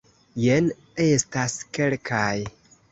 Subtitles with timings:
[0.43, 0.71] Jen
[1.05, 2.35] estas kelkaj.